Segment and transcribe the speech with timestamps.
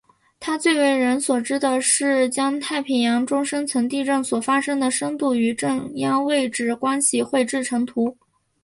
[0.39, 8.17] 他最为人所知的是将太平洋中深层地震发生的深度与震央位置关系绘制成图。